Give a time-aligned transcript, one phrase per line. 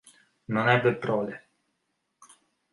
[0.53, 1.35] Non ebbe prole.